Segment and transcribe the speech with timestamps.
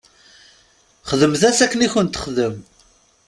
[1.09, 2.55] Xdem-as akken i k-texdem.